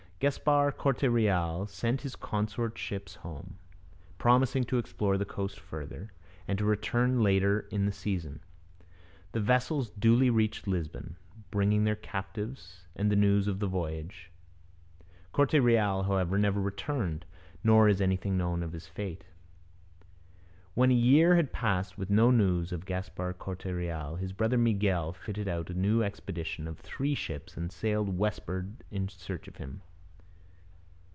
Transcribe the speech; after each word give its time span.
Gaspar 0.21 0.71
Corte 0.73 1.01
Real 1.01 1.65
sent 1.65 2.01
his 2.01 2.15
consort 2.15 2.77
ships 2.77 3.15
home, 3.15 3.57
promising 4.19 4.63
to 4.65 4.77
explore 4.77 5.17
the 5.17 5.25
coast 5.25 5.59
further, 5.59 6.11
and 6.47 6.59
to 6.59 6.63
return 6.63 7.23
later 7.23 7.61
in 7.71 7.87
the 7.87 7.91
season. 7.91 8.39
The 9.31 9.39
vessels 9.39 9.89
duly 9.89 10.29
reached 10.29 10.67
Lisbon, 10.67 11.15
bringing 11.49 11.85
their 11.85 11.95
captives 11.95 12.85
and 12.95 13.11
the 13.11 13.15
news 13.15 13.47
of 13.47 13.57
the 13.57 13.65
voyage. 13.65 14.29
Corte 15.31 15.53
Real, 15.55 16.03
however, 16.03 16.37
never 16.37 16.61
returned, 16.61 17.25
nor 17.63 17.89
is 17.89 17.99
anything 17.99 18.37
known 18.37 18.61
of 18.61 18.73
his 18.73 18.85
fate. 18.85 19.23
When 20.75 20.91
a 20.91 20.93
year 20.93 21.35
had 21.35 21.51
passed 21.51 21.97
with 21.97 22.11
no 22.11 22.29
news 22.29 22.71
of 22.71 22.85
Gaspar 22.85 23.33
Corte 23.33 23.65
Real, 23.65 24.17
his 24.17 24.33
brother 24.33 24.59
Miguel 24.59 25.13
fitted 25.13 25.47
out 25.47 25.71
a 25.71 25.73
new 25.73 26.03
expedition 26.03 26.67
of 26.67 26.79
three 26.79 27.15
ships 27.15 27.57
and 27.57 27.71
sailed 27.71 28.19
westward 28.19 28.83
in 28.91 29.09
search 29.09 29.47
of 29.47 29.55
him. 29.57 29.81